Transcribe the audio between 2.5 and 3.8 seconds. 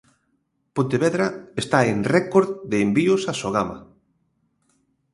de envíos a Sogama.